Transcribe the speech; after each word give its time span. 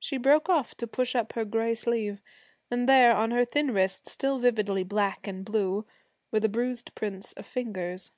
She 0.00 0.16
broke 0.16 0.48
off 0.48 0.74
to 0.78 0.86
push 0.88 1.14
up 1.14 1.34
her 1.34 1.44
gray 1.44 1.72
sleeve, 1.76 2.20
and 2.72 2.88
there 2.88 3.14
on 3.14 3.30
her 3.30 3.44
thin 3.44 3.72
wrist, 3.72 4.08
still 4.08 4.40
vividly 4.40 4.82
black 4.82 5.28
and 5.28 5.44
blue, 5.44 5.86
were 6.32 6.40
the 6.40 6.48
bruised 6.48 6.92
prints 6.96 7.34
of 7.34 7.46
fingers. 7.46 8.10